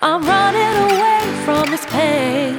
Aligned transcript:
I'm 0.00 0.22
running 0.22 0.92
away 0.92 1.42
from 1.44 1.70
this 1.72 1.84
pain. 1.86 2.56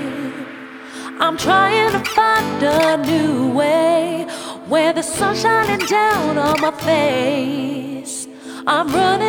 I'm 1.22 1.38
trying 1.38 1.94
to 1.94 2.00
find 2.12 2.64
a 2.64 2.98
new 2.98 3.52
way 3.54 4.26
where 4.68 4.92
the 4.92 5.02
sun's 5.02 5.42
shining 5.42 5.86
down 5.88 6.38
on 6.38 6.60
my 6.60 6.72
face. 6.72 8.28
I'm 8.68 8.90
running 8.94 9.29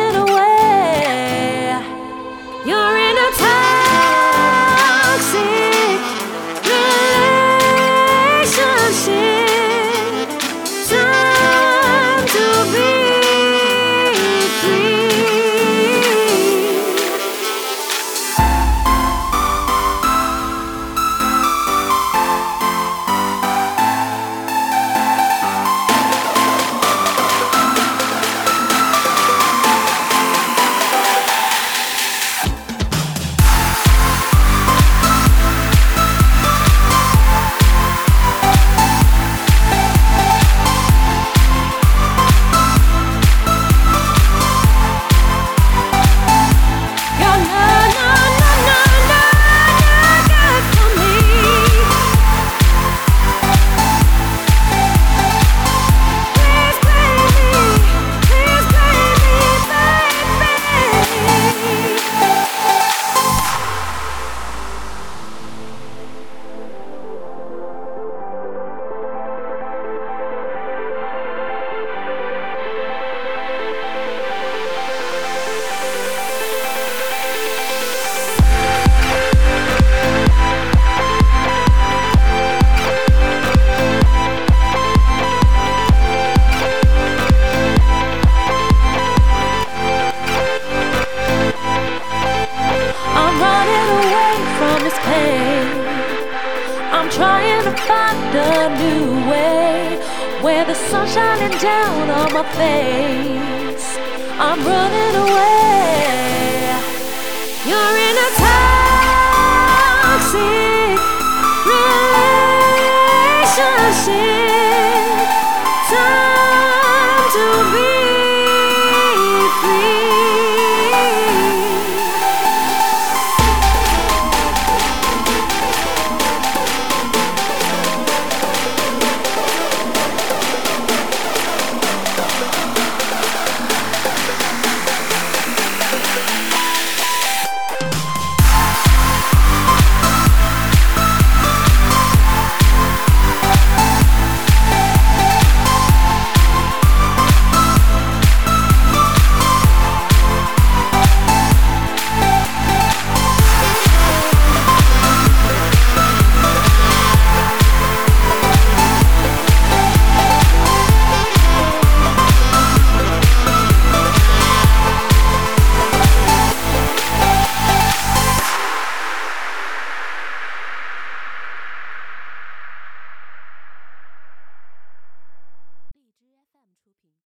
trying 97.11 97.63
to 97.63 97.75
find 97.83 98.35
a 98.35 98.69
new 98.79 99.29
way 99.29 99.99
where 100.41 100.65
the 100.65 100.73
sun's 100.73 101.13
shining 101.13 101.57
down 101.59 102.09
on 102.09 102.33
my 102.33 102.43
face. 102.55 103.97
I'm 104.39 104.59
running 104.65 105.15
away. 105.15 106.40